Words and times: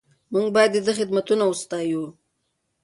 موږ 0.33 0.47
باید 0.55 0.71
د 0.73 0.77
ده 0.85 0.91
خدمتونه 0.99 1.43
وستایو. 1.47 2.03